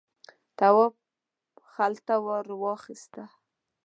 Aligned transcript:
تواب 0.57 0.93
خلته 1.73 2.15
ور 2.25 2.45
واخیسته. 2.63 3.23